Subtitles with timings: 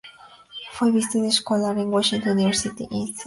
[0.71, 3.19] Fue Visiting Scholar en Washington University in St.